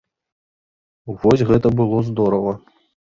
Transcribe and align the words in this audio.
Вось 1.23 1.43
гэта 1.49 1.67
было 1.83 1.99
здорава! 2.09 2.55